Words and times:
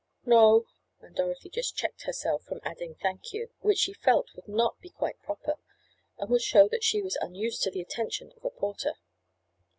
"No," 0.25 0.65
and 0.99 1.15
Dorothy 1.15 1.49
just 1.51 1.75
checked 1.77 2.05
herself 2.07 2.41
from 2.43 2.59
adding 2.63 2.95
"thank 2.95 3.33
you," 3.33 3.51
which 3.59 3.77
she 3.77 3.93
felt 3.93 4.31
would 4.35 4.47
not 4.47 4.79
be 4.81 4.89
quite 4.89 5.21
proper, 5.21 5.57
and 6.17 6.27
would 6.31 6.41
show 6.41 6.67
that 6.69 6.83
she 6.83 7.03
was 7.03 7.17
unused 7.21 7.61
to 7.61 7.69
the 7.69 7.81
attention 7.81 8.31
of 8.35 8.43
a 8.43 8.49
porter. 8.49 8.95